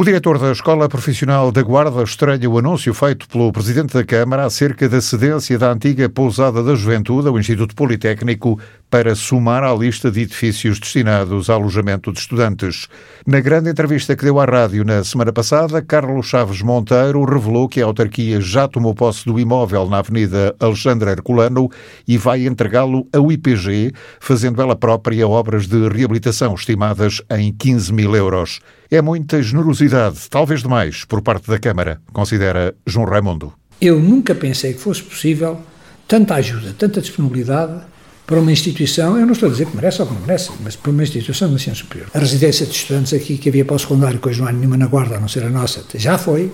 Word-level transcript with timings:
O 0.00 0.04
diretor 0.04 0.38
da 0.38 0.50
Escola 0.50 0.88
Profissional 0.88 1.52
da 1.52 1.62
Guarda 1.62 2.02
estranha 2.02 2.48
o 2.48 2.58
anúncio 2.58 2.94
feito 2.94 3.28
pelo 3.28 3.52
Presidente 3.52 3.92
da 3.92 4.02
Câmara 4.02 4.46
acerca 4.46 4.88
da 4.88 4.98
cedência 4.98 5.58
da 5.58 5.70
antiga 5.70 6.08
Pousada 6.08 6.62
da 6.62 6.74
Juventude 6.74 7.28
ao 7.28 7.38
Instituto 7.38 7.74
Politécnico 7.74 8.58
para 8.88 9.14
somar 9.14 9.62
à 9.62 9.74
lista 9.74 10.10
de 10.10 10.22
edifícios 10.22 10.80
destinados 10.80 11.50
a 11.50 11.52
alojamento 11.52 12.10
de 12.14 12.18
estudantes. 12.18 12.88
Na 13.26 13.40
grande 13.40 13.68
entrevista 13.68 14.16
que 14.16 14.24
deu 14.24 14.40
à 14.40 14.46
rádio 14.46 14.86
na 14.86 15.04
semana 15.04 15.34
passada, 15.34 15.82
Carlos 15.82 16.28
Chaves 16.28 16.62
Monteiro 16.62 17.22
revelou 17.22 17.68
que 17.68 17.82
a 17.82 17.84
autarquia 17.84 18.40
já 18.40 18.66
tomou 18.66 18.94
posse 18.94 19.26
do 19.26 19.38
imóvel 19.38 19.86
na 19.86 19.98
Avenida 19.98 20.56
Alexandre 20.58 21.10
Herculano 21.10 21.68
e 22.08 22.16
vai 22.16 22.46
entregá-lo 22.46 23.06
ao 23.12 23.30
IPG, 23.30 23.92
fazendo 24.18 24.62
ela 24.62 24.74
própria 24.74 25.28
obras 25.28 25.66
de 25.66 25.90
reabilitação 25.90 26.54
estimadas 26.54 27.20
em 27.30 27.52
15 27.52 27.92
mil 27.92 28.16
euros. 28.16 28.62
É 28.90 29.00
muita 29.00 29.40
generosidade, 29.40 30.18
talvez 30.28 30.62
demais, 30.62 31.04
por 31.04 31.22
parte 31.22 31.46
da 31.46 31.60
Câmara, 31.60 32.00
considera 32.12 32.74
João 32.84 33.06
Raimundo. 33.06 33.52
Eu 33.80 34.00
nunca 34.00 34.34
pensei 34.34 34.74
que 34.74 34.80
fosse 34.80 35.00
possível 35.00 35.60
tanta 36.08 36.34
ajuda, 36.34 36.74
tanta 36.76 37.00
disponibilidade 37.00 37.82
para 38.26 38.40
uma 38.40 38.50
instituição, 38.50 39.16
eu 39.16 39.24
não 39.24 39.32
estou 39.32 39.48
a 39.48 39.52
dizer 39.52 39.66
que 39.66 39.76
merece 39.76 40.02
ou 40.02 40.08
que 40.08 40.14
não 40.14 40.20
merece, 40.22 40.50
mas 40.60 40.74
para 40.74 40.90
uma 40.90 41.04
instituição 41.04 41.48
de 41.48 41.54
ensino 41.54 41.76
superior. 41.76 42.08
A 42.12 42.18
residência 42.18 42.66
de 42.66 42.72
estudantes 42.72 43.12
aqui 43.12 43.38
que 43.38 43.48
havia 43.48 43.64
para 43.64 43.76
o 43.76 43.78
secundário, 43.78 44.18
que 44.18 44.28
hoje 44.28 44.40
não 44.40 44.48
há 44.48 44.52
nenhuma 44.52 44.76
na 44.76 44.88
guarda, 44.88 45.18
a 45.18 45.20
não 45.20 45.28
ser 45.28 45.44
a 45.44 45.50
nossa, 45.50 45.84
já 45.94 46.18
foi. 46.18 46.52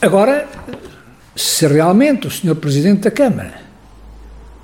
Agora, 0.00 0.48
se 1.36 1.66
realmente 1.66 2.26
o 2.26 2.30
Sr. 2.30 2.54
Presidente 2.54 3.00
da 3.02 3.10
Câmara 3.10 3.60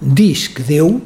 diz 0.00 0.48
que 0.48 0.62
deu, 0.62 1.02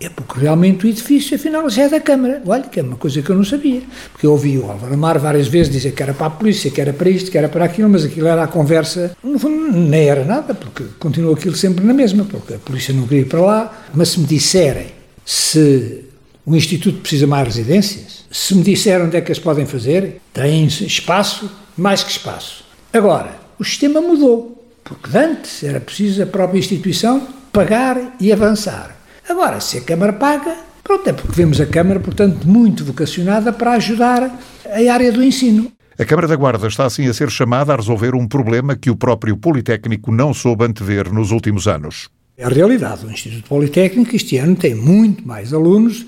é 0.00 0.08
porque 0.08 0.40
realmente 0.40 0.86
o 0.86 0.88
edifício, 0.88 1.34
afinal, 1.34 1.68
já 1.68 1.84
é 1.84 1.88
da 1.88 2.00
Câmara. 2.00 2.40
Olha, 2.46 2.62
que 2.62 2.78
é 2.78 2.82
uma 2.82 2.96
coisa 2.96 3.20
que 3.20 3.30
eu 3.30 3.36
não 3.36 3.44
sabia. 3.44 3.82
Porque 4.12 4.26
eu 4.26 4.32
ouvi 4.32 4.56
o 4.56 4.70
Álvaro 4.70 4.94
Amar 4.94 5.18
várias 5.18 5.48
vezes 5.48 5.72
dizer 5.72 5.92
que 5.92 6.02
era 6.02 6.14
para 6.14 6.26
a 6.26 6.30
polícia, 6.30 6.70
que 6.70 6.80
era 6.80 6.92
para 6.92 7.10
isto, 7.10 7.30
que 7.30 7.38
era 7.38 7.48
para 7.48 7.64
aquilo, 7.64 7.88
mas 7.88 8.04
aquilo 8.04 8.28
era 8.28 8.44
a 8.44 8.46
conversa. 8.46 9.16
No 9.22 9.38
fundo, 9.38 9.72
nem 9.72 10.08
era 10.08 10.24
nada, 10.24 10.54
porque 10.54 10.84
continua 11.00 11.34
aquilo 11.34 11.56
sempre 11.56 11.84
na 11.84 11.92
mesma, 11.92 12.24
porque 12.24 12.54
a 12.54 12.58
polícia 12.58 12.94
não 12.94 13.08
queria 13.08 13.22
ir 13.22 13.28
para 13.28 13.40
lá. 13.40 13.86
Mas 13.92 14.10
se 14.10 14.20
me 14.20 14.26
disserem 14.26 14.86
se 15.24 16.04
o 16.46 16.54
Instituto 16.54 17.00
precisa 17.00 17.26
mais 17.26 17.46
residências, 17.46 18.24
se 18.30 18.54
me 18.54 18.62
disserem 18.62 19.06
onde 19.06 19.16
é 19.16 19.20
que 19.20 19.32
as 19.32 19.38
podem 19.38 19.66
fazer, 19.66 20.20
têm 20.32 20.66
espaço, 20.66 21.50
mais 21.76 22.04
que 22.04 22.12
espaço. 22.12 22.64
Agora, 22.92 23.36
o 23.58 23.64
sistema 23.64 24.00
mudou, 24.00 24.64
porque 24.84 25.18
antes 25.18 25.62
era 25.64 25.80
preciso 25.80 26.22
a 26.22 26.26
própria 26.26 26.58
instituição 26.58 27.26
pagar 27.52 28.16
e 28.20 28.32
avançar. 28.32 28.97
Agora, 29.28 29.60
se 29.60 29.76
a 29.76 29.80
Câmara 29.82 30.12
paga, 30.14 30.56
pronto, 30.82 31.06
é 31.06 31.12
porque 31.12 31.32
vemos 31.32 31.60
a 31.60 31.66
Câmara, 31.66 32.00
portanto, 32.00 32.48
muito 32.48 32.82
vocacionada 32.82 33.52
para 33.52 33.72
ajudar 33.72 34.40
a 34.64 34.92
área 34.92 35.12
do 35.12 35.22
ensino. 35.22 35.70
A 35.98 36.04
Câmara 36.04 36.26
da 36.26 36.34
Guarda 36.34 36.66
está 36.66 36.86
assim 36.86 37.06
a 37.06 37.12
ser 37.12 37.28
chamada 37.30 37.74
a 37.74 37.76
resolver 37.76 38.14
um 38.14 38.26
problema 38.26 38.74
que 38.74 38.88
o 38.88 38.96
próprio 38.96 39.36
Politécnico 39.36 40.10
não 40.10 40.32
soube 40.32 40.64
antever 40.64 41.12
nos 41.12 41.30
últimos 41.30 41.68
anos. 41.68 42.08
É 42.38 42.44
a 42.44 42.48
realidade. 42.48 43.04
O 43.04 43.10
Instituto 43.10 43.46
Politécnico 43.48 44.16
este 44.16 44.38
ano 44.38 44.56
tem 44.56 44.74
muito 44.74 45.26
mais 45.26 45.52
alunos 45.52 46.06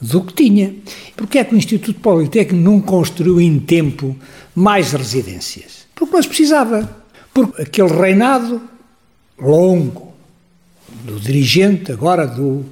do 0.00 0.22
que 0.22 0.32
tinha. 0.32 0.74
Porquê 1.14 1.40
é 1.40 1.44
que 1.44 1.54
o 1.54 1.58
Instituto 1.58 2.00
Politécnico 2.00 2.64
não 2.64 2.80
construiu 2.80 3.38
em 3.38 3.58
tempo 3.58 4.16
mais 4.54 4.92
residências? 4.92 5.86
Porque 5.94 6.14
nós 6.16 6.26
precisava. 6.26 6.88
Porque 7.34 7.62
aquele 7.62 7.92
reinado 7.92 8.62
longo 9.38 10.11
do 11.04 11.18
dirigente 11.18 11.92
agora 11.92 12.26
do, 12.26 12.64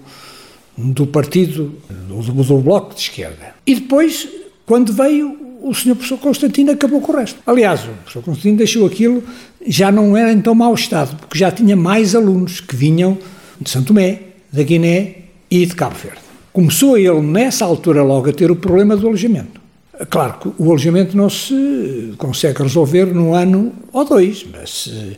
do 0.76 1.06
partido, 1.06 1.74
do, 2.08 2.22
do 2.22 2.58
Bloco 2.58 2.94
de 2.94 3.00
Esquerda. 3.00 3.54
E 3.66 3.74
depois, 3.74 4.28
quando 4.66 4.92
veio, 4.92 5.36
o 5.62 5.74
senhor 5.74 5.94
professor 5.94 6.18
Constantino 6.18 6.72
acabou 6.72 7.00
com 7.00 7.12
o 7.12 7.16
resto. 7.16 7.38
Aliás, 7.46 7.82
o 7.84 7.88
professor 7.88 8.22
Constantino 8.22 8.56
deixou 8.56 8.86
aquilo, 8.86 9.22
já 9.66 9.92
não 9.92 10.16
era 10.16 10.32
em 10.32 10.40
tão 10.40 10.54
mau 10.54 10.74
estado, 10.74 11.16
porque 11.16 11.38
já 11.38 11.50
tinha 11.50 11.76
mais 11.76 12.14
alunos 12.14 12.60
que 12.60 12.74
vinham 12.74 13.18
de 13.60 13.68
Santo 13.68 13.88
Tomé, 13.88 14.20
da 14.52 14.62
Guiné 14.62 15.16
e 15.50 15.66
de 15.66 15.74
Cabo 15.74 15.96
Verde. 15.96 16.20
Começou 16.52 16.98
ele, 16.98 17.20
nessa 17.20 17.64
altura, 17.64 18.02
logo 18.02 18.28
a 18.28 18.32
ter 18.32 18.50
o 18.50 18.56
problema 18.56 18.96
do 18.96 19.06
alojamento. 19.06 19.59
Claro 20.08 20.38
que 20.38 20.48
o 20.56 20.70
alojamento 20.70 21.16
não 21.16 21.28
se 21.28 22.14
consegue 22.16 22.62
resolver 22.62 23.06
num 23.06 23.34
ano 23.34 23.72
ou 23.92 24.04
dois, 24.04 24.46
mas 24.50 24.88
eh, 24.90 25.16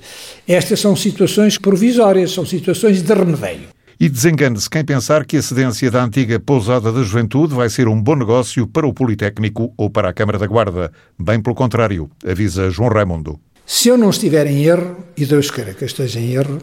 estas 0.48 0.80
são 0.80 0.96
situações 0.96 1.56
provisórias, 1.56 2.32
são 2.32 2.44
situações 2.44 3.00
de 3.00 3.14
remedio. 3.14 3.68
E 4.00 4.08
desengane-se 4.08 4.68
quem 4.68 4.84
pensar 4.84 5.24
que 5.24 5.36
a 5.36 5.42
cedência 5.42 5.88
da 5.88 6.02
antiga 6.02 6.40
pousada 6.40 6.90
da 6.90 7.02
juventude 7.04 7.54
vai 7.54 7.70
ser 7.70 7.86
um 7.86 8.02
bom 8.02 8.16
negócio 8.16 8.66
para 8.66 8.84
o 8.84 8.92
Politécnico 8.92 9.72
ou 9.76 9.88
para 9.88 10.08
a 10.08 10.12
Câmara 10.12 10.38
da 10.38 10.46
Guarda. 10.48 10.90
Bem 11.16 11.40
pelo 11.40 11.54
contrário, 11.54 12.10
avisa 12.26 12.68
João 12.68 12.88
Raimundo. 12.88 13.38
Se 13.64 13.88
eu 13.88 13.96
não 13.96 14.10
estiver 14.10 14.48
em 14.48 14.64
erro, 14.64 14.96
e 15.16 15.24
Deus 15.24 15.48
queira 15.48 15.74
que 15.74 15.84
eu 15.84 15.86
esteja 15.86 16.18
em 16.18 16.32
erro, 16.32 16.58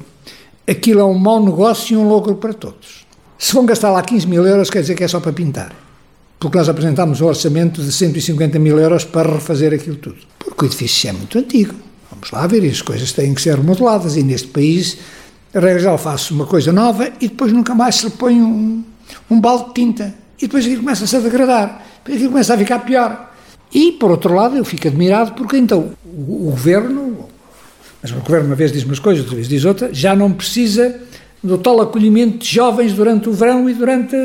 aquilo 0.67 0.99
é 0.99 1.05
um 1.05 1.17
mau 1.17 1.41
negócio 1.43 1.93
e 1.93 1.97
um 1.97 2.09
lucro 2.09 2.35
para 2.35 2.53
todos. 2.53 3.07
Se 3.37 3.53
vão 3.53 3.65
gastar 3.65 3.91
lá 3.91 4.01
15 4.01 4.27
mil 4.27 4.45
euros, 4.45 4.69
quer 4.69 4.81
dizer 4.81 4.95
que 4.95 5.05
é 5.05 5.07
só 5.07 5.21
para 5.21 5.31
pintar 5.31 5.88
porque 6.39 6.57
nós 6.57 6.69
apresentámos 6.69 7.19
um 7.19 7.25
orçamento 7.25 7.83
de 7.83 7.91
150 7.91 8.57
mil 8.59 8.79
euros 8.79 9.03
para 9.03 9.33
refazer 9.33 9.73
aquilo 9.73 9.97
tudo. 9.97 10.17
Porque 10.39 10.63
o 10.63 10.67
edifício 10.67 11.09
é 11.09 11.11
muito 11.11 11.37
antigo. 11.37 11.75
Vamos 12.09 12.31
lá 12.31 12.47
ver, 12.47 12.67
as 12.69 12.81
coisas 12.81 13.11
têm 13.11 13.33
que 13.33 13.41
ser 13.41 13.55
remodeladas, 13.55 14.15
e 14.15 14.23
neste 14.23 14.47
país, 14.47 14.97
a 15.53 15.59
regra 15.59 15.79
geral, 15.79 15.97
faz 15.97 16.31
uma 16.31 16.45
coisa 16.45 16.71
nova 16.71 17.11
e 17.19 17.27
depois 17.27 17.51
nunca 17.51 17.75
mais 17.75 17.95
se 17.95 18.09
põe 18.11 18.41
um, 18.41 18.83
um 19.29 19.39
balde 19.39 19.67
de 19.67 19.73
tinta. 19.73 20.15
E 20.37 20.43
depois 20.43 20.63
aquilo 20.63 20.81
começa-se 20.81 21.15
a 21.15 21.19
degradar, 21.19 21.85
aquilo 22.05 22.29
começa 22.29 22.53
a 22.53 22.57
ficar 22.57 22.79
pior. 22.79 23.33
E, 23.73 23.91
por 23.91 24.09
outro 24.09 24.33
lado, 24.33 24.55
eu 24.55 24.63
fico 24.63 24.87
admirado 24.87 25.33
porque 25.33 25.57
então 25.57 25.91
o, 26.05 26.47
o 26.47 26.51
governo, 26.51 27.27
mas 28.01 28.11
o 28.11 28.15
governo 28.15 28.47
uma 28.47 28.55
vez 28.55 28.71
diz 28.71 28.85
umas 28.85 28.97
coisas, 28.97 29.23
outra 29.23 29.35
vez 29.35 29.49
diz 29.49 29.65
outra, 29.65 29.93
já 29.93 30.15
não 30.15 30.31
precisa 30.31 31.01
do 31.43 31.57
tal 31.57 31.81
acolhimento 31.81 32.39
de 32.39 32.47
jovens 32.47 32.93
durante 32.93 33.27
o 33.27 33.33
verão 33.33 33.69
e 33.69 33.73
durante 33.73 34.15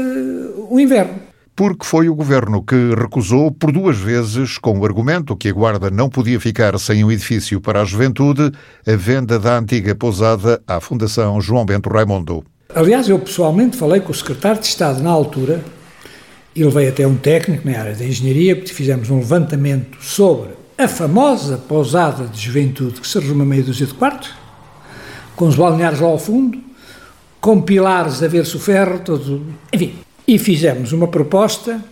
o 0.70 0.78
inverno 0.78 1.34
porque 1.56 1.87
foi 1.87 2.09
o 2.09 2.15
governo 2.15 2.62
que 2.62 2.94
recusou 2.97 3.50
por 3.50 3.70
duas 3.70 3.97
vezes, 3.97 4.59
com 4.59 4.78
o 4.78 4.84
argumento 4.84 5.37
que 5.37 5.48
a 5.48 5.53
Guarda 5.53 5.91
não 5.91 6.09
podia 6.09 6.41
ficar 6.41 6.78
sem 6.78 7.04
um 7.04 7.12
edifício 7.12 7.60
para 7.60 7.82
a 7.82 7.84
juventude, 7.84 8.50
a 8.87 8.97
venda 8.97 9.38
da 9.38 9.59
antiga 9.59 9.94
pousada 9.94 10.60
à 10.66 10.81
Fundação 10.81 11.41
João 11.41 11.64
Bento 11.64 11.88
Raimundo. 11.88 12.44
Aliás, 12.75 13.09
eu 13.09 13.19
pessoalmente 13.19 13.76
falei 13.76 14.00
com 14.00 14.10
o 14.10 14.14
secretário 14.14 14.60
de 14.60 14.66
Estado 14.66 15.00
na 15.03 15.10
altura, 15.10 15.64
ele 16.56 16.70
veio 16.70 16.88
até 16.88 17.06
um 17.06 17.16
técnico 17.16 17.69
na 17.69 17.78
área 17.78 17.94
da 17.94 18.04
engenharia, 18.04 18.56
porque 18.56 18.72
fizemos 18.72 19.10
um 19.10 19.19
levantamento 19.19 19.97
sobre 20.00 20.50
a 20.76 20.88
famosa 20.88 21.56
pousada 21.56 22.26
de 22.26 22.41
juventude 22.41 23.00
que 23.00 23.06
se 23.06 23.19
resume 23.19 23.43
a 23.43 23.44
meia 23.44 23.62
dúzia 23.62 23.87
de 23.87 23.94
quartos, 23.94 24.34
com 25.37 25.47
os 25.47 25.54
balneários 25.54 26.00
lá 26.00 26.09
ao 26.09 26.19
fundo, 26.19 26.59
com 27.41 27.60
pilares 27.60 28.22
a 28.22 28.28
ver-se 28.28 28.56
o 28.56 28.60
ferro, 28.60 29.00
todo, 29.00 29.47
enfim, 29.72 29.94
e 30.27 30.39
fizemos 30.39 30.93
uma 30.93 31.09
proposta, 31.09 31.83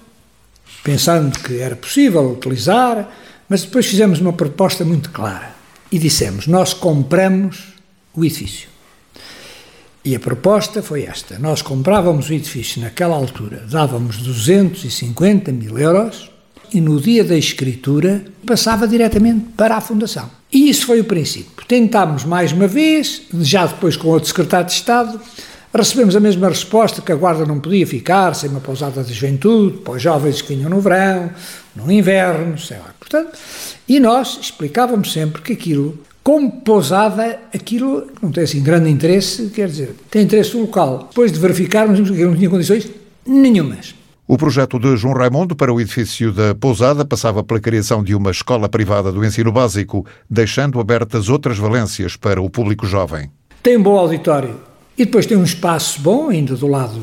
pensando 0.83 1.39
que 1.39 1.59
era 1.59 1.77
possível 1.77 2.31
utilizar, 2.31 3.09
mas 3.49 3.63
depois 3.63 3.87
fizemos 3.87 4.21
uma 4.21 4.33
proposta 4.33 4.85
muito 4.85 5.11
clara 5.11 5.55
e 5.91 5.99
dissemos: 5.99 6.47
Nós 6.47 6.73
compramos 6.73 7.75
o 8.15 8.25
edifício. 8.25 8.69
E 10.05 10.17
a 10.17 10.21
proposta 10.21 10.83
foi 10.83 11.05
esta: 11.05 11.39
nós 11.39 11.63
comprávamos 11.63 12.29
o 12.29 12.33
edifício 12.33 12.81
naquela 12.81 13.15
altura, 13.15 13.65
dávamos 13.71 14.17
250 14.19 15.53
mil 15.53 15.79
euros 15.79 16.31
e 16.73 16.81
no 16.81 17.01
dia 17.01 17.23
da 17.23 17.37
escritura 17.37 18.25
passava 18.47 18.89
diretamente 18.89 19.47
para 19.57 19.77
a 19.77 19.81
Fundação. 19.81 20.29
E 20.51 20.69
isso 20.69 20.87
foi 20.87 21.01
o 21.01 21.05
princípio. 21.05 21.65
Tentámos 21.69 22.25
mais 22.25 22.53
uma 22.53 22.67
vez, 22.67 23.23
já 23.41 23.67
depois 23.67 23.97
com 23.97 24.09
outro 24.09 24.29
secretário 24.29 24.67
de 24.67 24.73
Estado, 24.73 25.21
Recebemos 25.75 26.15
a 26.15 26.21
mesma 26.21 26.51
resposta 26.51 27.01
que 27.01 27.11
a 27.11 27.17
guarda 27.17 27.47
não 27.47 27.59
podia 27.59 27.87
ficar 27.87 28.35
sem 28.35 28.51
uma 28.51 28.61
pousada 28.61 29.03
de 29.03 29.15
juventude, 29.15 29.79
para 29.79 29.95
os 29.95 30.03
jovens 30.03 30.43
que 30.43 30.55
vinham 30.55 30.69
no 30.69 30.81
verão, 30.81 31.31
no 31.75 31.91
inverno, 31.91 32.59
sei 32.59 32.77
lá. 32.77 32.95
Portanto, 33.01 33.39
e 33.89 33.99
nós 33.99 34.39
explicávamos 34.39 35.11
sempre 35.11 35.41
que 35.41 35.55
aquilo, 35.55 35.99
como 36.23 36.61
pousada, 36.61 37.39
aquilo 37.55 38.07
não 38.21 38.31
tem 38.31 38.45
assim 38.45 38.63
grande 38.63 38.91
interesse, 38.91 39.49
quer 39.49 39.67
dizer, 39.67 39.97
tem 40.11 40.25
interesse 40.25 40.55
local. 40.55 41.09
Depois 41.09 41.33
de 41.33 41.41
verificarmos 41.41 41.99
que 42.01 42.13
aquilo 42.13 42.33
não 42.33 42.37
tinha 42.37 42.51
condições 42.51 42.91
nenhumas. 43.27 43.95
O 44.29 44.37
projeto 44.37 44.79
de 44.79 44.95
João 44.97 45.15
Raimundo 45.15 45.57
para 45.57 45.73
o 45.73 45.81
edifício 45.81 46.33
da 46.33 46.55
Pousada 46.55 47.03
passava 47.05 47.43
pela 47.43 47.59
criação 47.59 48.05
de 48.05 48.15
uma 48.15 48.31
escola 48.31 48.69
privada 48.69 49.11
do 49.11 49.25
ensino 49.25 49.51
básico, 49.51 50.07
deixando 50.29 50.79
abertas 50.79 51.31
outras 51.31 51.57
valências 51.57 52.15
para 52.15 52.43
o 52.43 52.51
público 52.51 52.87
jovem. 52.87 53.31
Tem 53.63 53.77
um 53.77 53.83
bom 53.83 53.99
auditório, 53.99 54.55
e 54.97 55.05
depois 55.05 55.27
tem 55.27 55.37
um 55.37 55.45
espaço 55.45 56.01
bom, 56.01 56.29
ainda 56.29 56.55
do 56.55 56.67
lado, 56.67 57.01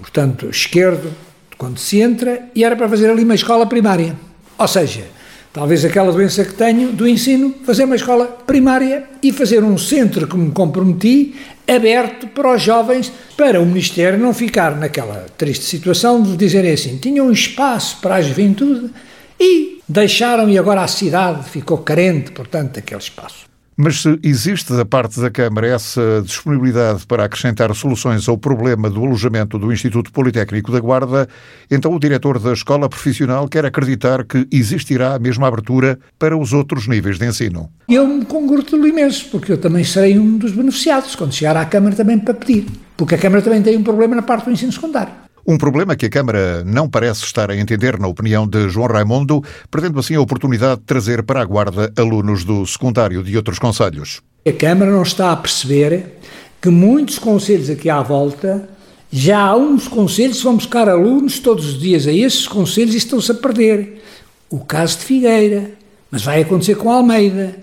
portanto, 0.00 0.48
esquerdo, 0.48 1.12
quando 1.58 1.78
se 1.78 2.00
entra, 2.00 2.48
e 2.54 2.64
era 2.64 2.76
para 2.76 2.88
fazer 2.88 3.10
ali 3.10 3.24
uma 3.24 3.34
escola 3.34 3.66
primária. 3.66 4.16
Ou 4.58 4.68
seja, 4.68 5.04
talvez 5.52 5.84
aquela 5.84 6.12
doença 6.12 6.44
que 6.44 6.54
tenho 6.54 6.92
do 6.92 7.06
ensino, 7.08 7.54
fazer 7.64 7.84
uma 7.84 7.96
escola 7.96 8.26
primária 8.26 9.04
e 9.22 9.32
fazer 9.32 9.62
um 9.62 9.76
centro 9.78 10.26
que 10.26 10.36
me 10.36 10.50
comprometi, 10.50 11.34
aberto 11.66 12.28
para 12.28 12.54
os 12.54 12.62
jovens, 12.62 13.12
para 13.36 13.60
o 13.60 13.66
Ministério 13.66 14.18
não 14.18 14.32
ficar 14.32 14.76
naquela 14.76 15.26
triste 15.36 15.64
situação 15.64 16.22
de 16.22 16.36
dizerem 16.36 16.72
assim: 16.72 16.98
tinha 16.98 17.22
um 17.22 17.32
espaço 17.32 17.98
para 18.00 18.16
a 18.16 18.22
juventude 18.22 18.90
e 19.38 19.80
deixaram 19.88 20.48
e 20.48 20.58
agora 20.58 20.82
a 20.82 20.88
cidade 20.88 21.48
ficou 21.48 21.78
carente, 21.78 22.32
portanto, 22.32 22.74
daquele 22.74 23.00
espaço. 23.00 23.46
Mas 23.78 24.00
se 24.00 24.18
existe 24.22 24.72
da 24.72 24.86
parte 24.86 25.20
da 25.20 25.30
Câmara 25.30 25.66
essa 25.66 26.22
disponibilidade 26.24 27.06
para 27.06 27.24
acrescentar 27.24 27.74
soluções 27.74 28.26
ao 28.26 28.38
problema 28.38 28.88
do 28.88 29.04
alojamento 29.04 29.58
do 29.58 29.70
Instituto 29.70 30.10
Politécnico 30.10 30.72
da 30.72 30.80
Guarda, 30.80 31.28
então 31.70 31.92
o 31.94 32.00
diretor 32.00 32.38
da 32.38 32.54
Escola 32.54 32.88
Profissional 32.88 33.46
quer 33.46 33.66
acreditar 33.66 34.24
que 34.24 34.48
existirá 34.50 35.14
a 35.14 35.18
mesma 35.18 35.46
abertura 35.46 35.98
para 36.18 36.34
os 36.34 36.54
outros 36.54 36.88
níveis 36.88 37.18
de 37.18 37.26
ensino. 37.26 37.68
Eu 37.86 38.06
me 38.06 38.24
congratulo 38.24 38.86
imenso, 38.86 39.28
porque 39.30 39.52
eu 39.52 39.58
também 39.58 39.84
serei 39.84 40.18
um 40.18 40.38
dos 40.38 40.52
beneficiados 40.52 41.14
quando 41.14 41.34
chegar 41.34 41.58
à 41.58 41.66
Câmara 41.66 41.94
também 41.94 42.18
para 42.18 42.32
pedir. 42.32 42.64
Porque 42.96 43.14
a 43.14 43.18
Câmara 43.18 43.42
também 43.42 43.62
tem 43.62 43.76
um 43.76 43.82
problema 43.82 44.16
na 44.16 44.22
parte 44.22 44.46
do 44.46 44.52
ensino 44.52 44.72
secundário. 44.72 45.25
Um 45.48 45.56
problema 45.56 45.94
que 45.94 46.06
a 46.06 46.10
Câmara 46.10 46.64
não 46.64 46.88
parece 46.88 47.22
estar 47.22 47.52
a 47.52 47.56
entender, 47.56 48.00
na 48.00 48.08
opinião 48.08 48.48
de 48.48 48.68
João 48.68 48.88
Raimundo, 48.88 49.44
perdendo 49.70 50.00
assim 50.00 50.16
a 50.16 50.20
oportunidade 50.20 50.80
de 50.80 50.86
trazer 50.86 51.22
para 51.22 51.40
a 51.40 51.44
Guarda 51.44 51.92
alunos 51.96 52.42
do 52.42 52.66
secundário 52.66 53.22
de 53.22 53.36
outros 53.36 53.60
conselhos. 53.60 54.20
A 54.44 54.50
Câmara 54.50 54.90
não 54.90 55.04
está 55.04 55.30
a 55.30 55.36
perceber 55.36 56.18
que 56.60 56.68
muitos 56.68 57.20
conselhos 57.20 57.70
aqui 57.70 57.88
à 57.88 58.02
volta, 58.02 58.68
já 59.08 59.38
há 59.38 59.56
uns 59.56 59.86
conselhos 59.86 60.38
que 60.38 60.44
vão 60.44 60.56
buscar 60.56 60.88
alunos 60.88 61.38
todos 61.38 61.64
os 61.64 61.78
dias 61.78 62.08
a 62.08 62.12
esses 62.12 62.48
conselhos 62.48 62.94
e 62.94 62.98
estão-se 62.98 63.30
a 63.30 63.34
perder. 63.34 64.02
O 64.50 64.58
caso 64.58 64.98
de 64.98 65.04
Figueira, 65.04 65.70
mas 66.10 66.24
vai 66.24 66.42
acontecer 66.42 66.74
com 66.74 66.90
Almeida. 66.90 67.54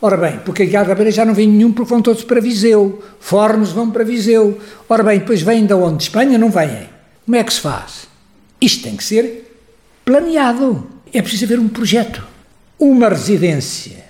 Ora 0.00 0.16
bem, 0.16 0.40
porque 0.42 0.62
aqui 0.62 0.74
à 0.74 0.84
Gabeira 0.84 1.10
já 1.10 1.26
não 1.26 1.34
vem 1.34 1.46
nenhum 1.46 1.70
porque 1.70 1.90
vão 1.90 2.00
todos 2.00 2.24
para 2.24 2.40
Viseu. 2.40 3.02
Fornos 3.20 3.72
vão 3.72 3.90
para 3.90 4.04
Viseu. 4.04 4.58
Ora 4.88 5.02
bem, 5.02 5.18
depois 5.18 5.42
vêm 5.42 5.66
de 5.66 5.74
onde? 5.74 5.98
De 5.98 6.02
Espanha? 6.04 6.38
Não 6.38 6.50
vêm. 6.50 6.95
Como 7.26 7.36
é 7.36 7.42
que 7.42 7.52
se 7.52 7.60
faz? 7.60 8.06
Isto 8.60 8.84
tem 8.84 8.96
que 8.96 9.02
ser 9.02 9.52
planeado. 10.04 10.86
É 11.12 11.20
preciso 11.20 11.44
haver 11.44 11.58
um 11.58 11.68
projeto. 11.68 12.24
Uma 12.78 13.08
residência 13.08 14.04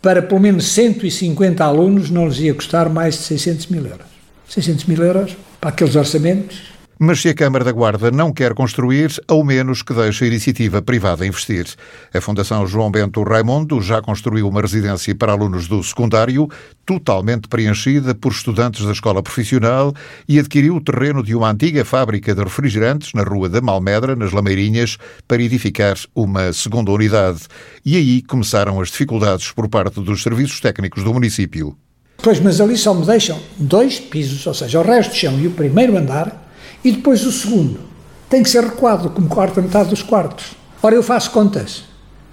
para 0.00 0.22
pelo 0.22 0.40
menos 0.40 0.66
150 0.68 1.62
alunos 1.62 2.08
não 2.08 2.26
lhes 2.26 2.38
ia 2.38 2.54
custar 2.54 2.88
mais 2.88 3.16
de 3.16 3.20
600 3.24 3.66
mil 3.66 3.86
euros. 3.86 4.06
600 4.48 4.84
mil 4.86 5.02
euros 5.02 5.36
para 5.60 5.70
aqueles 5.70 5.94
orçamentos 5.94 6.73
mas 6.98 7.20
se 7.20 7.28
a 7.28 7.34
Câmara 7.34 7.64
da 7.64 7.72
Guarda 7.72 8.10
não 8.10 8.32
quer 8.32 8.54
construir, 8.54 9.10
ao 9.26 9.42
menos 9.44 9.82
que 9.82 9.92
deixe 9.92 10.24
a 10.24 10.28
iniciativa 10.28 10.80
privada 10.80 11.26
investir. 11.26 11.66
A 12.12 12.20
Fundação 12.20 12.66
João 12.66 12.90
Bento 12.90 13.22
Raimundo 13.22 13.80
já 13.80 14.00
construiu 14.00 14.48
uma 14.48 14.60
residência 14.60 15.14
para 15.14 15.32
alunos 15.32 15.66
do 15.66 15.82
secundário, 15.82 16.48
totalmente 16.86 17.48
preenchida 17.48 18.14
por 18.14 18.32
estudantes 18.32 18.84
da 18.84 18.92
escola 18.92 19.22
profissional 19.22 19.92
e 20.28 20.38
adquiriu 20.38 20.76
o 20.76 20.80
terreno 20.80 21.22
de 21.22 21.34
uma 21.34 21.50
antiga 21.50 21.84
fábrica 21.84 22.34
de 22.34 22.42
refrigerantes 22.42 23.12
na 23.14 23.22
Rua 23.22 23.48
da 23.48 23.60
Malmedra, 23.60 24.14
nas 24.14 24.32
Lameirinhas, 24.32 24.96
para 25.26 25.42
edificar 25.42 25.96
uma 26.14 26.52
segunda 26.52 26.90
unidade. 26.90 27.40
E 27.84 27.96
aí 27.96 28.22
começaram 28.22 28.80
as 28.80 28.88
dificuldades 28.88 29.50
por 29.52 29.68
parte 29.68 30.00
dos 30.00 30.22
serviços 30.22 30.60
técnicos 30.60 31.02
do 31.02 31.12
município. 31.12 31.76
Pois, 32.22 32.40
mas 32.40 32.60
ali 32.60 32.76
só 32.76 32.94
me 32.94 33.04
deixam 33.04 33.38
dois 33.58 34.00
pisos, 34.00 34.46
ou 34.46 34.54
seja, 34.54 34.80
o 34.80 34.82
resto 34.82 35.10
do 35.10 35.16
chão 35.16 35.38
e 35.38 35.46
o 35.46 35.50
primeiro 35.50 35.96
andar 35.96 36.43
e 36.84 36.92
depois 36.92 37.24
o 37.24 37.32
segundo 37.32 37.94
tem 38.28 38.42
que 38.42 38.50
ser 38.50 38.64
recuado, 38.64 39.10
como 39.10 39.28
quarta 39.28 39.62
metade 39.62 39.90
dos 39.90 40.02
quartos. 40.02 40.56
Ora, 40.82 40.94
eu 40.94 41.02
faço 41.02 41.30
contas. 41.30 41.84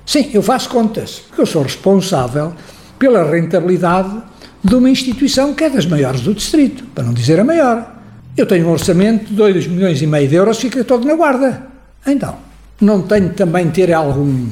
Sim, 0.05 0.31
eu 0.33 0.41
faço 0.41 0.67
contas, 0.69 1.21
porque 1.27 1.41
eu 1.41 1.45
sou 1.45 1.61
responsável 1.61 2.53
pela 2.97 3.23
rentabilidade 3.23 4.21
de 4.63 4.75
uma 4.75 4.89
instituição 4.89 5.53
que 5.53 5.63
é 5.63 5.69
das 5.69 5.85
maiores 5.85 6.21
do 6.21 6.33
distrito, 6.33 6.83
para 6.95 7.03
não 7.03 7.13
dizer 7.13 7.39
a 7.39 7.43
maior. 7.43 7.97
Eu 8.35 8.45
tenho 8.45 8.67
um 8.67 8.71
orçamento 8.71 9.25
de 9.25 9.33
2 9.33 9.67
milhões 9.67 10.01
e 10.01 10.07
meio 10.07 10.27
de 10.27 10.35
euros, 10.35 10.59
fica 10.59 10.83
todo 10.83 11.05
na 11.05 11.15
guarda. 11.15 11.67
Então, 12.05 12.35
não 12.79 13.03
tenho 13.03 13.33
também 13.33 13.67
de 13.67 13.73
ter 13.73 13.93
algum, 13.93 14.47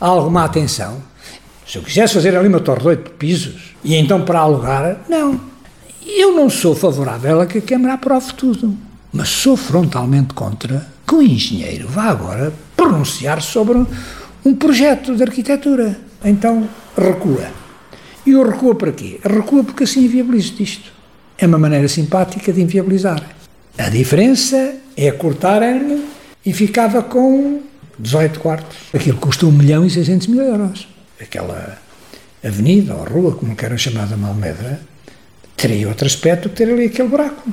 alguma 0.00 0.44
atenção. 0.44 0.96
Se 1.66 1.78
eu 1.78 1.82
quisesse 1.82 2.14
fazer 2.14 2.36
ali 2.36 2.48
uma 2.48 2.60
torre 2.60 2.80
de 2.80 2.88
oito 2.88 3.10
pisos, 3.12 3.74
e 3.84 3.94
então 3.94 4.22
para 4.22 4.40
alugar, 4.40 5.02
não. 5.08 5.40
Eu 6.04 6.34
não 6.34 6.50
sou 6.50 6.74
favorável 6.74 7.40
a 7.40 7.46
que 7.46 7.58
a 7.58 7.62
Câmara 7.62 7.94
aprove 7.94 8.32
tudo 8.32 8.87
mas 9.12 9.28
sou 9.28 9.56
frontalmente 9.56 10.34
contra 10.34 10.86
que 11.06 11.14
o 11.14 11.22
engenheiro 11.22 11.88
vá 11.88 12.04
agora 12.04 12.52
pronunciar 12.76 13.40
sobre 13.40 13.84
um 14.44 14.54
projeto 14.54 15.16
de 15.16 15.22
arquitetura. 15.22 15.98
Então 16.24 16.68
recua. 16.96 17.48
E 18.26 18.34
o 18.34 18.48
recua 18.48 18.74
para 18.74 18.92
quê? 18.92 19.18
Recua 19.24 19.64
porque 19.64 19.84
assim 19.84 20.04
inviabiliza 20.04 20.52
isto. 20.62 20.92
É 21.38 21.46
uma 21.46 21.58
maneira 21.58 21.88
simpática 21.88 22.52
de 22.52 22.60
inviabilizar. 22.60 23.22
A 23.78 23.88
diferença 23.88 24.74
é 24.96 25.10
cortarem 25.12 26.04
e 26.44 26.52
ficava 26.52 27.02
com 27.02 27.62
18 27.98 28.40
quartos. 28.40 28.76
Aquilo 28.92 29.18
custa 29.18 29.46
1 29.46 29.52
milhão 29.52 29.86
e 29.86 29.90
600 29.90 30.26
mil 30.26 30.42
euros. 30.42 30.88
Aquela 31.20 31.78
avenida 32.44 32.94
ou 32.94 33.04
rua, 33.04 33.34
como 33.34 33.56
queiram 33.56 33.78
chamar 33.78 34.06
da 34.06 34.16
Malmedra, 34.16 34.80
teria 35.56 35.88
outro 35.88 36.06
aspecto 36.06 36.48
que 36.48 36.56
ter 36.56 36.70
ali 36.70 36.86
aquele 36.86 37.08
buraco 37.08 37.52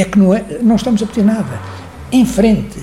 é 0.00 0.04
que 0.04 0.18
não, 0.18 0.34
é, 0.34 0.44
não 0.62 0.76
estamos 0.76 1.02
a 1.02 1.06
pedir 1.06 1.24
nada. 1.24 1.60
Em 2.12 2.24
frente, 2.24 2.80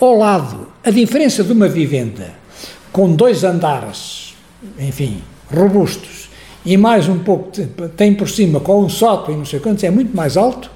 ao 0.00 0.16
lado, 0.16 0.68
a 0.84 0.90
diferença 0.90 1.42
de 1.42 1.52
uma 1.52 1.68
vivenda 1.68 2.34
com 2.92 3.14
dois 3.14 3.44
andares, 3.44 4.34
enfim, 4.78 5.22
robustos, 5.52 6.28
e 6.64 6.76
mais 6.76 7.08
um 7.08 7.18
pouco, 7.18 7.52
tem 7.96 8.14
por 8.14 8.28
cima 8.28 8.58
com 8.58 8.84
um 8.84 8.88
sótão 8.88 9.34
e 9.34 9.36
não 9.38 9.44
sei 9.44 9.60
quantos, 9.60 9.84
é 9.84 9.90
muito 9.90 10.16
mais 10.16 10.36
alto 10.36 10.70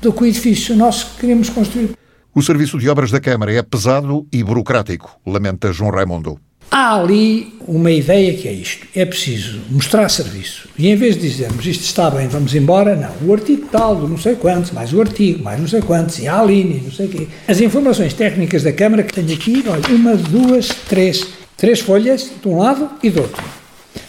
do 0.00 0.12
que 0.12 0.22
o 0.22 0.26
edifício 0.26 0.76
nosso 0.76 1.10
que 1.10 1.20
queremos 1.20 1.48
construir. 1.48 1.90
O 2.34 2.42
serviço 2.42 2.78
de 2.78 2.88
obras 2.88 3.10
da 3.10 3.20
Câmara 3.20 3.52
é 3.52 3.62
pesado 3.62 4.26
e 4.32 4.42
burocrático, 4.42 5.18
lamenta 5.26 5.72
João 5.72 5.90
Raimundo. 5.90 6.38
Há 6.70 6.96
ali 6.96 7.52
uma 7.66 7.90
ideia 7.90 8.34
que 8.34 8.46
é 8.48 8.52
isto: 8.52 8.86
é 8.94 9.04
preciso 9.04 9.60
mostrar 9.70 10.08
serviço. 10.08 10.68
E 10.78 10.88
em 10.88 10.96
vez 10.96 11.16
de 11.16 11.22
dizermos 11.22 11.66
isto 11.66 11.82
está 11.82 12.10
bem, 12.10 12.28
vamos 12.28 12.54
embora, 12.54 12.94
não. 12.94 13.28
O 13.28 13.32
artigo 13.32 13.66
tal, 13.70 13.96
do 13.96 14.08
não 14.08 14.18
sei 14.18 14.34
quantos, 14.36 14.70
mais 14.70 14.92
o 14.92 15.00
artigo, 15.00 15.42
mais 15.42 15.60
não 15.60 15.68
sei 15.68 15.80
quantos, 15.80 16.18
e 16.18 16.28
a 16.28 16.42
linha, 16.42 16.80
não 16.82 16.92
sei 16.92 17.06
o 17.06 17.08
quê. 17.08 17.28
As 17.46 17.60
informações 17.60 18.14
técnicas 18.14 18.62
da 18.62 18.72
Câmara 18.72 19.02
que 19.02 19.12
tenho 19.12 19.32
aqui, 19.32 19.64
olha, 19.66 19.94
uma, 19.94 20.16
duas, 20.16 20.68
três. 20.88 21.26
Três 21.56 21.80
folhas, 21.80 22.30
de 22.40 22.48
um 22.48 22.58
lado 22.58 22.88
e 23.02 23.10
do 23.10 23.22
outro. 23.22 23.42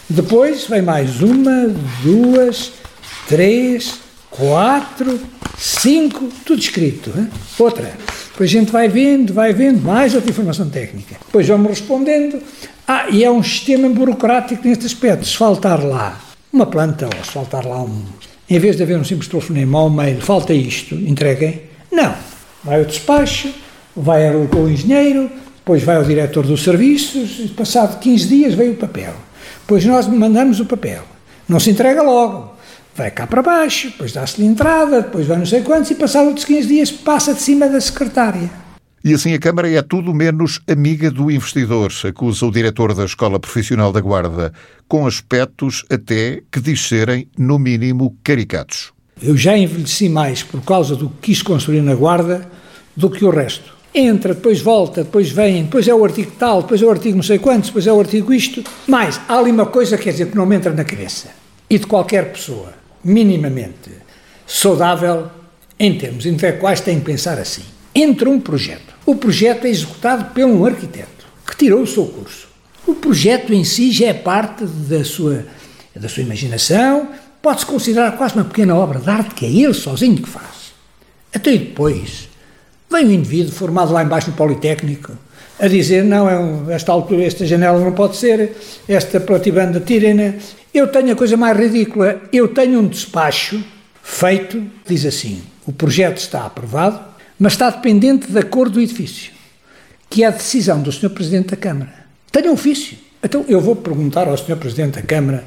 Depois 0.08 0.66
vem 0.66 0.82
mais 0.82 1.20
uma, 1.20 1.68
duas, 2.02 2.72
três, 3.28 3.94
quatro, 4.30 5.18
cinco, 5.58 6.28
tudo 6.44 6.60
escrito. 6.60 7.12
Hein? 7.16 7.28
Outra. 7.58 7.92
Depois 8.40 8.56
a 8.56 8.58
gente 8.58 8.72
vai 8.72 8.88
vendo, 8.88 9.34
vai 9.34 9.52
vendo, 9.52 9.82
mais 9.82 10.14
outra 10.14 10.30
informação 10.30 10.70
técnica. 10.70 11.16
Depois 11.26 11.46
vamos 11.46 11.68
respondendo. 11.68 12.40
Ah, 12.88 13.06
e 13.10 13.22
é 13.22 13.30
um 13.30 13.42
sistema 13.42 13.86
burocrático 13.90 14.66
neste 14.66 14.86
aspecto. 14.86 15.26
Se 15.26 15.36
faltar 15.36 15.84
lá 15.84 16.18
uma 16.50 16.64
planta, 16.64 17.04
ou 17.04 17.22
se 17.22 17.32
faltar 17.32 17.66
lá 17.66 17.82
um. 17.82 18.02
Em 18.48 18.58
vez 18.58 18.78
de 18.78 18.82
haver 18.82 18.96
um 18.96 19.04
simples 19.04 19.28
telefonema 19.28 19.82
ou 19.82 19.88
um 19.88 19.90
mail, 19.90 20.22
falta 20.22 20.54
isto, 20.54 20.94
entreguem. 20.94 21.64
Não. 21.92 22.14
Vai 22.64 22.78
ao 22.78 22.86
despacho, 22.86 23.52
vai 23.94 24.26
ao 24.26 24.70
engenheiro, 24.70 25.30
depois 25.58 25.82
vai 25.82 25.96
ao 25.96 26.04
diretor 26.04 26.46
dos 26.46 26.62
serviços, 26.62 27.40
e 27.40 27.48
passado 27.48 28.00
15 28.00 28.26
dias 28.26 28.54
veio 28.54 28.72
o 28.72 28.76
papel. 28.76 29.12
Depois 29.60 29.84
nós 29.84 30.06
mandamos 30.06 30.60
o 30.60 30.64
papel. 30.64 31.02
Não 31.46 31.60
se 31.60 31.70
entrega 31.70 32.00
logo 32.00 32.54
vai 32.94 33.10
cá 33.10 33.26
para 33.26 33.42
baixo, 33.42 33.88
depois 33.88 34.12
dá-se-lhe 34.12 34.46
entrada, 34.46 35.02
depois 35.02 35.26
vai 35.26 35.38
não 35.38 35.46
sei 35.46 35.62
quantos, 35.62 35.90
e 35.90 35.94
passado 35.94 36.28
outros 36.28 36.44
15 36.44 36.68
dias 36.68 36.90
passa 36.90 37.34
de 37.34 37.40
cima 37.40 37.68
da 37.68 37.80
secretária. 37.80 38.50
E 39.02 39.14
assim 39.14 39.32
a 39.32 39.38
Câmara 39.38 39.70
é 39.70 39.80
tudo 39.80 40.12
menos 40.12 40.60
amiga 40.68 41.10
do 41.10 41.30
investidor, 41.30 41.90
acusa 42.04 42.44
o 42.44 42.50
diretor 42.50 42.92
da 42.92 43.06
Escola 43.06 43.40
Profissional 43.40 43.90
da 43.92 44.00
Guarda, 44.00 44.52
com 44.86 45.06
aspectos 45.06 45.84
até 45.90 46.42
que 46.52 46.60
diz 46.60 46.86
serem, 46.86 47.26
no 47.38 47.58
mínimo, 47.58 48.14
caricatos. 48.22 48.92
Eu 49.22 49.36
já 49.38 49.56
envelheci 49.56 50.08
mais 50.10 50.42
por 50.42 50.60
causa 50.60 50.94
do 50.94 51.08
que 51.08 51.32
quis 51.32 51.40
construir 51.40 51.80
na 51.80 51.94
Guarda 51.94 52.46
do 52.94 53.08
que 53.08 53.24
o 53.24 53.30
resto. 53.30 53.74
Entra, 53.94 54.34
depois 54.34 54.60
volta, 54.60 55.02
depois 55.02 55.30
vem, 55.30 55.64
depois 55.64 55.88
é 55.88 55.94
o 55.94 56.04
artigo 56.04 56.32
tal, 56.38 56.60
depois 56.60 56.82
é 56.82 56.84
o 56.84 56.90
artigo 56.90 57.16
não 57.16 57.22
sei 57.22 57.38
quantos, 57.38 57.70
depois 57.70 57.86
é 57.86 57.92
o 57.92 57.98
artigo 57.98 58.34
isto. 58.34 58.62
Mas 58.86 59.18
há 59.26 59.38
ali 59.38 59.50
uma 59.50 59.66
coisa, 59.66 59.96
quer 59.96 60.10
dizer, 60.12 60.30
que 60.30 60.36
não 60.36 60.44
me 60.44 60.56
entra 60.56 60.74
na 60.74 60.84
cabeça. 60.84 61.28
E 61.68 61.78
de 61.78 61.86
qualquer 61.86 62.32
pessoa 62.32 62.79
minimamente 63.02 63.90
saudável 64.46 65.30
em 65.78 65.96
termos 65.96 66.26
intelectuais 66.26 66.80
tem 66.80 66.98
que 66.98 67.06
pensar 67.06 67.38
assim. 67.38 67.62
Entre 67.94 68.28
um 68.28 68.38
projeto. 68.40 68.94
O 69.06 69.14
projeto 69.14 69.64
é 69.66 69.70
executado 69.70 70.26
por 70.26 70.44
um 70.44 70.64
arquiteto 70.64 71.26
que 71.46 71.56
tirou 71.56 71.82
o 71.82 71.86
seu 71.86 72.06
curso. 72.06 72.48
O 72.86 72.94
projeto 72.94 73.52
em 73.52 73.64
si 73.64 73.90
já 73.90 74.06
é 74.06 74.14
parte 74.14 74.64
da 74.64 75.04
sua, 75.04 75.46
da 75.94 76.08
sua 76.08 76.22
imaginação, 76.22 77.08
pode-se 77.40 77.66
considerar 77.66 78.12
quase 78.16 78.34
uma 78.34 78.44
pequena 78.44 78.74
obra 78.74 78.98
de 78.98 79.08
arte 79.08 79.34
que 79.34 79.46
é 79.46 79.50
ele 79.50 79.74
sozinho 79.74 80.16
que 80.16 80.28
faz. 80.28 80.72
Até 81.32 81.52
depois 81.52 82.28
vem 82.90 83.06
um 83.06 83.12
indivíduo 83.12 83.52
formado 83.52 83.92
lá 83.92 84.02
embaixo 84.02 84.30
no 84.30 84.36
Politécnico 84.36 85.16
a 85.60 85.68
dizer, 85.68 86.02
não, 86.02 86.28
é 86.28 86.38
um, 86.38 86.70
esta 86.70 86.90
altura, 86.90 87.24
esta 87.24 87.44
janela 87.44 87.78
não 87.78 87.92
pode 87.92 88.16
ser, 88.16 88.56
esta 88.88 89.20
platibanda 89.20 89.78
tirem 89.80 90.34
eu 90.72 90.86
tenho 90.86 91.12
a 91.12 91.16
coisa 91.16 91.36
mais 91.36 91.56
ridícula. 91.56 92.20
Eu 92.32 92.48
tenho 92.48 92.80
um 92.80 92.86
despacho 92.86 93.62
feito, 94.02 94.62
diz 94.86 95.04
assim: 95.04 95.42
o 95.66 95.72
projeto 95.72 96.18
está 96.18 96.46
aprovado, 96.46 97.00
mas 97.38 97.54
está 97.54 97.70
dependente 97.70 98.30
da 98.30 98.42
cor 98.42 98.68
do 98.68 98.80
edifício, 98.80 99.32
que 100.08 100.22
é 100.22 100.28
a 100.28 100.30
decisão 100.30 100.80
do 100.80 100.92
Sr. 100.92 101.10
Presidente 101.10 101.48
da 101.48 101.56
Câmara. 101.56 101.92
Tenha 102.30 102.52
ofício. 102.52 102.96
Então 103.22 103.44
eu 103.48 103.60
vou 103.60 103.76
perguntar 103.76 104.28
ao 104.28 104.36
Sr. 104.36 104.56
Presidente 104.56 104.94
da 104.94 105.02
Câmara 105.02 105.44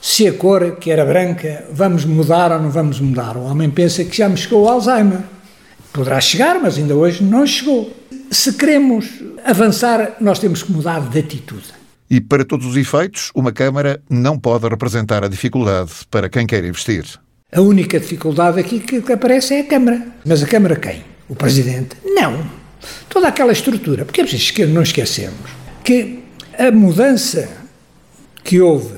se 0.00 0.26
a 0.26 0.32
cor, 0.32 0.76
que 0.76 0.90
era 0.90 1.04
branca, 1.04 1.64
vamos 1.70 2.04
mudar 2.04 2.50
ou 2.50 2.60
não 2.60 2.70
vamos 2.70 2.98
mudar. 2.98 3.36
O 3.36 3.44
homem 3.44 3.70
pensa 3.70 4.04
que 4.04 4.16
já 4.16 4.28
me 4.28 4.36
chegou 4.36 4.64
o 4.64 4.68
Alzheimer. 4.68 5.20
Poderá 5.92 6.20
chegar, 6.20 6.58
mas 6.58 6.78
ainda 6.78 6.96
hoje 6.96 7.22
não 7.22 7.46
chegou. 7.46 7.92
Se 8.30 8.54
queremos 8.54 9.06
avançar, 9.44 10.16
nós 10.20 10.38
temos 10.38 10.62
que 10.62 10.72
mudar 10.72 11.00
de 11.08 11.18
atitude. 11.18 11.82
E 12.10 12.20
para 12.20 12.44
todos 12.44 12.66
os 12.66 12.76
efeitos, 12.76 13.30
uma 13.34 13.52
Câmara 13.52 14.02
não 14.08 14.38
pode 14.38 14.68
representar 14.68 15.24
a 15.24 15.28
dificuldade 15.28 15.90
para 16.10 16.28
quem 16.28 16.46
quer 16.46 16.64
investir. 16.64 17.04
A 17.50 17.60
única 17.60 17.98
dificuldade 17.98 18.60
aqui 18.60 18.80
que 18.80 19.12
aparece 19.12 19.54
é 19.54 19.60
a 19.60 19.64
Câmara. 19.64 20.06
Mas 20.24 20.42
a 20.42 20.46
Câmara 20.46 20.76
quem? 20.76 21.02
O 21.28 21.34
Presidente? 21.34 21.96
Não. 22.04 22.44
Toda 23.08 23.28
aquela 23.28 23.52
estrutura. 23.52 24.04
Porque 24.04 24.20
é 24.20 24.24
preciso 24.24 24.66
não 24.68 24.82
esquecermos 24.82 25.50
que 25.82 26.22
a 26.58 26.70
mudança 26.70 27.48
que 28.44 28.60
houve 28.60 28.94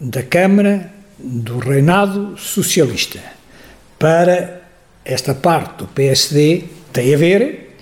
da 0.00 0.22
Câmara 0.22 0.92
do 1.18 1.58
reinado 1.58 2.36
socialista 2.38 3.20
para 3.98 4.62
esta 5.04 5.34
parte 5.34 5.78
do 5.78 5.86
PSD 5.88 6.64
tem 6.92 7.14
a 7.14 7.18
ver 7.18 7.76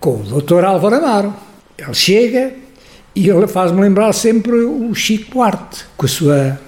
com 0.00 0.16
o 0.16 0.40
Dr. 0.40 0.64
Álvaro 0.64 0.96
Amaro. 0.96 1.47
Ele 1.78 1.94
chega 1.94 2.52
e 3.14 3.28
ele 3.28 3.46
faz-me 3.46 3.80
lembrar 3.80 4.12
sempre 4.12 4.56
o 4.56 4.94
Chico 4.94 5.32
Buarque, 5.32 5.84
com 5.96 6.06
a 6.06 6.08
sua 6.08 6.60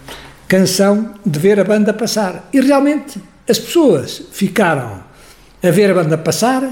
canção 0.49 1.15
de 1.27 1.39
ver 1.39 1.59
a 1.61 1.65
banda 1.65 1.93
passar. 1.93 2.49
E 2.53 2.61
realmente 2.61 3.21
as 3.49 3.59
pessoas 3.59 4.23
ficaram 4.33 5.03
a 5.63 5.71
ver 5.71 5.91
a 5.91 5.95
banda 5.95 6.17
passar, 6.17 6.63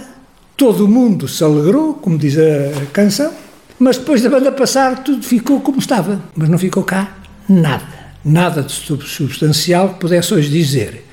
todo 0.57 0.85
o 0.85 0.89
mundo 0.89 1.29
se 1.29 1.43
alegrou, 1.45 1.95
como 1.95 2.17
diz 2.17 2.37
a 2.39 2.87
canção, 2.93 3.33
mas 3.79 3.99
depois 3.99 4.23
da 4.23 4.31
banda 4.31 4.51
passar 4.51 5.05
tudo 5.05 5.23
ficou 5.23 5.61
como 5.61 5.79
estava, 5.79 6.21
mas 6.35 6.49
não 6.49 6.59
ficou 6.59 6.83
cá 6.83 7.17
nada. 7.49 7.99
Nada 8.25 8.63
de 8.63 8.73
substancial 8.73 9.91
que 9.91 10.01
pudesse 10.01 10.35
hoje 10.35 10.49
dizer. 10.49 11.05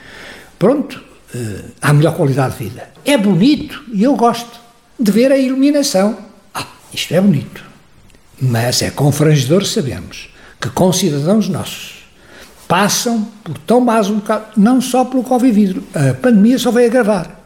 Pronto, 0.57 1.01
uh, 1.33 1.71
há 1.81 1.93
melhor 1.93 2.15
qualidade 2.15 2.57
de 2.57 2.63
vida. 2.63 2.89
É 3.05 3.17
bonito 3.17 3.83
e 3.93 4.03
eu 4.03 4.15
gosto 4.15 4.59
de 4.99 5.11
ver 5.11 5.31
a 5.31 5.37
iluminação. 5.37 6.17
Isto 6.93 7.13
é 7.13 7.21
bonito. 7.21 7.63
Mas 8.41 8.81
é 8.81 8.89
confrangedor, 8.89 9.65
sabemos, 9.65 10.29
que 10.59 10.69
com 10.69 10.91
cidadãos 10.91 11.47
nossos 11.47 12.05
passam 12.67 13.27
por 13.43 13.57
tão 13.59 13.79
mais 13.79 14.09
um 14.09 14.15
bocado, 14.15 14.45
não 14.57 14.81
só 14.81 15.05
pelo 15.05 15.23
Covid, 15.23 15.81
a 15.93 16.13
pandemia 16.15 16.57
só 16.57 16.71
veio 16.71 16.87
agravar. 16.87 17.39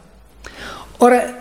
Ora, 0.98 1.38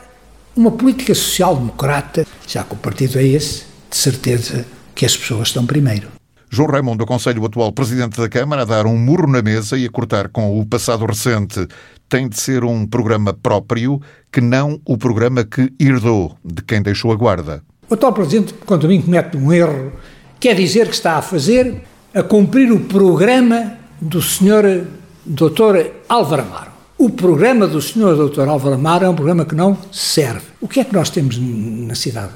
uma 0.55 0.71
política 0.71 1.15
social-democrata, 1.15 2.25
já 2.47 2.63
que 2.63 2.73
o 2.73 2.77
partido 2.77 3.17
é 3.17 3.23
esse, 3.23 3.63
de 3.89 3.97
certeza 3.97 4.65
que 4.93 5.05
as 5.05 5.15
pessoas 5.15 5.47
estão 5.47 5.65
primeiro. 5.65 6.07
João 6.49 6.69
Raimundo 6.69 7.03
aconselha 7.03 7.39
o 7.39 7.45
atual 7.45 7.71
Presidente 7.71 8.19
da 8.19 8.27
Câmara 8.27 8.63
a 8.63 8.65
dar 8.65 8.85
um 8.85 8.97
murro 8.97 9.27
na 9.27 9.41
mesa 9.41 9.77
e 9.77 9.85
a 9.85 9.89
cortar 9.89 10.29
com 10.29 10.59
o 10.59 10.65
passado 10.65 11.05
recente. 11.05 11.67
Tem 12.09 12.27
de 12.27 12.39
ser 12.39 12.63
um 12.63 12.87
programa 12.87 13.33
próprio, 13.33 14.01
que 14.31 14.41
não 14.41 14.81
o 14.83 14.97
programa 14.97 15.43
que 15.43 15.71
herdou 15.79 16.35
de 16.43 16.63
quem 16.63 16.81
deixou 16.81 17.11
a 17.11 17.15
guarda. 17.15 17.63
O 17.89 17.95
atual 17.95 18.13
Presidente, 18.13 18.53
quanto 18.65 18.85
a 18.85 18.89
mim, 18.89 19.01
comete 19.01 19.35
um 19.35 19.51
erro. 19.51 19.91
Quer 20.39 20.55
dizer 20.55 20.87
que 20.87 20.93
está 20.93 21.17
a 21.17 21.21
fazer 21.21 21.81
a 22.13 22.21
cumprir 22.21 22.71
o 22.71 22.81
programa 22.81 23.77
do 23.99 24.21
Sr. 24.21 24.85
Dr. 25.25 25.91
Álvaro 26.07 26.43
Amaro. 26.43 26.71
O 26.97 27.09
programa 27.09 27.65
do 27.65 27.81
Sr. 27.81 28.29
Dr. 28.29 28.47
Álvaro 28.47 28.75
Amaro 28.75 29.05
é 29.05 29.09
um 29.09 29.15
programa 29.15 29.43
que 29.43 29.55
não 29.55 29.77
serve. 29.91 30.45
O 30.61 30.67
que 30.67 30.79
é 30.79 30.83
que 30.83 30.93
nós 30.93 31.09
temos 31.09 31.37
na 31.39 31.95
cidade? 31.95 32.33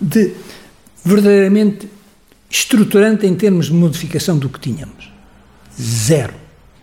De 0.00 0.32
verdadeiramente 1.04 1.88
estruturante 2.50 3.26
em 3.26 3.34
termos 3.34 3.66
de 3.66 3.74
modificação 3.74 4.38
do 4.38 4.48
que 4.48 4.60
tínhamos. 4.60 5.12
Zero. 5.78 6.34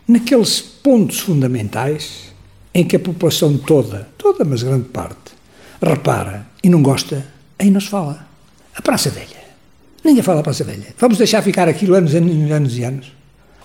Naqueles 0.08 0.62
pontos 0.62 1.20
fundamentais 1.20 2.34
em 2.74 2.84
que 2.84 2.96
a 2.96 3.00
população 3.00 3.58
toda, 3.58 4.08
toda, 4.17 4.43
mas 4.46 4.62
grande 4.62 4.89
parte, 4.89 5.34
repara 5.82 6.46
e 6.63 6.70
não 6.70 6.82
gosta, 6.82 7.25
aí 7.60 7.69
nos 7.69 7.88
fala. 7.88 8.25
A 8.75 8.81
Praça 8.81 9.10
Velha. 9.10 9.43
Ninguém 10.03 10.24
fala 10.24 10.41
a 10.41 10.43
Praça 10.43 10.63
Velha. 10.63 10.88
Vamos 10.98 11.17
deixar 11.17 11.41
ficar 11.41 11.67
aquilo 11.67 11.95
anos, 11.95 12.13
anos, 12.15 12.51
anos 12.51 12.77
e 12.77 12.83
anos? 12.83 13.12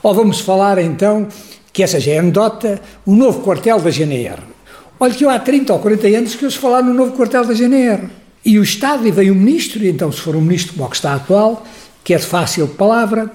Ou 0.02 0.14
vamos 0.14 0.40
falar 0.40 0.78
então, 0.78 1.28
que 1.72 1.82
essa 1.82 1.98
já 1.98 2.12
é 2.12 2.18
anedota, 2.18 2.80
o 3.04 3.14
novo 3.14 3.40
quartel 3.40 3.80
da 3.80 3.90
GNR. 3.90 4.42
Olha 5.00 5.14
que 5.14 5.24
eu 5.24 5.30
há 5.30 5.38
30 5.38 5.72
ou 5.72 5.78
40 5.78 6.06
anos 6.08 6.34
que 6.34 6.44
eu 6.44 6.50
se 6.50 6.58
falar 6.58 6.82
no 6.82 6.92
novo 6.92 7.12
quartel 7.12 7.44
da 7.44 7.54
GNR. 7.54 8.08
E 8.44 8.58
o 8.58 8.62
Estado, 8.62 9.06
e 9.06 9.10
veio 9.10 9.32
o 9.32 9.36
Ministro, 9.36 9.82
e 9.84 9.88
então 9.88 10.10
se 10.10 10.20
for 10.20 10.34
um 10.34 10.40
Ministro 10.40 10.74
como 10.74 10.86
o 10.86 10.90
que 10.90 10.96
está 10.96 11.14
atual, 11.14 11.64
que 12.02 12.14
é 12.14 12.18
de 12.18 12.26
fácil 12.26 12.68
palavra, 12.68 13.30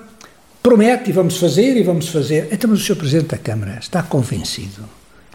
promete 0.61 1.09
e 1.09 1.13
vamos 1.13 1.37
fazer 1.37 1.77
e 1.77 1.83
vamos 1.83 2.07
fazer. 2.07 2.47
Então, 2.51 2.69
mas 2.69 2.79
o 2.79 2.83
Sr. 2.83 2.95
Presidente 2.95 3.27
da 3.27 3.37
Câmara 3.37 3.77
está 3.79 4.01
convencido 4.01 4.83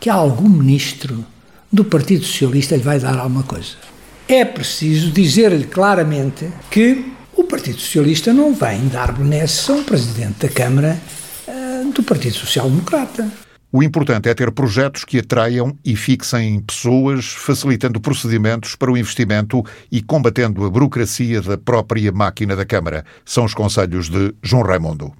que 0.01 0.09
há 0.09 0.15
algum 0.15 0.49
Ministro 0.49 1.25
do 1.71 1.85
Partido 1.85 2.25
Socialista 2.25 2.77
lhe 2.77 2.83
vai 2.83 2.99
dar 2.99 3.19
alguma 3.19 3.43
coisa. 3.43 3.75
É 4.31 4.45
preciso 4.45 5.11
dizer-lhe 5.11 5.65
claramente 5.65 6.53
que 6.71 7.15
o 7.35 7.45
Partido 7.45 7.81
Socialista 7.81 8.31
não 8.31 8.53
vem 8.53 8.87
dar 8.89 9.11
benesses 9.11 9.71
a 9.71 9.73
um 9.73 9.83
Presidente 9.83 10.47
da 10.47 10.49
Câmara 10.51 11.01
uh, 11.49 11.91
do 11.93 12.03
Partido 12.03 12.35
Social 12.35 12.69
Democrata. 12.69 13.27
O 13.73 13.83
importante 13.83 14.29
é 14.29 14.35
ter 14.35 14.53
projetos 14.53 15.07
que 15.07 15.21
atraiam 15.21 15.75
e 15.83 15.97
fixem 15.97 16.61
pessoas, 16.61 17.25
facilitando 17.25 18.03
procedimentos 18.03 18.77
para 18.77 18.93
o 18.93 18.99
investimento 18.99 19.65
e 19.91 20.03
combatendo 20.03 20.63
a 20.67 20.71
burocracia 20.71 21.41
da 21.41 21.57
própria 21.57 22.13
máquina 22.13 22.55
da 22.55 22.67
Câmara. 22.67 23.07
São 23.25 23.47
os 23.47 23.55
conselhos 23.55 24.11
de 24.11 24.35
João 24.43 24.63
Raimundo. 24.63 25.11